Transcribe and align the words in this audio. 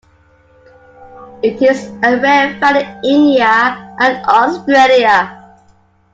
It 1.43 1.61
is 1.61 1.85
a 2.01 2.19
rare 2.19 2.59
find 2.59 2.77
in 3.05 3.05
India 3.05 3.95
and 3.99 4.25
Australia. 4.25 5.59